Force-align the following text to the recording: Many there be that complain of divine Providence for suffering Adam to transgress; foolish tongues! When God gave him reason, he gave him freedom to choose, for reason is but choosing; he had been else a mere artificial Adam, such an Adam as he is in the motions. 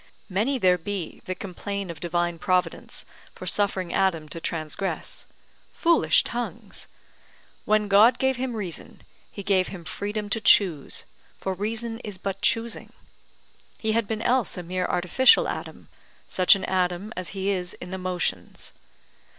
Many 0.29 0.57
there 0.57 0.79
be 0.79 1.21
that 1.25 1.35
complain 1.39 1.91
of 1.91 1.99
divine 1.99 2.39
Providence 2.39 3.05
for 3.35 3.45
suffering 3.45 3.93
Adam 3.93 4.27
to 4.29 4.41
transgress; 4.41 5.27
foolish 5.73 6.23
tongues! 6.23 6.87
When 7.65 7.87
God 7.87 8.17
gave 8.17 8.35
him 8.35 8.55
reason, 8.55 9.03
he 9.29 9.43
gave 9.43 9.67
him 9.67 9.85
freedom 9.85 10.27
to 10.31 10.41
choose, 10.41 11.03
for 11.37 11.53
reason 11.53 11.99
is 11.99 12.17
but 12.17 12.41
choosing; 12.41 12.91
he 13.77 13.91
had 13.91 14.07
been 14.07 14.23
else 14.23 14.57
a 14.57 14.63
mere 14.63 14.87
artificial 14.87 15.47
Adam, 15.47 15.87
such 16.27 16.55
an 16.55 16.65
Adam 16.65 17.13
as 17.15 17.29
he 17.37 17.51
is 17.51 17.75
in 17.75 17.91
the 17.91 17.99
motions. 17.99 18.73